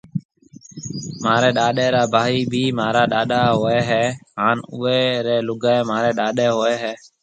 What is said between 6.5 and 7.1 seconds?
هوئيَ هيَ۔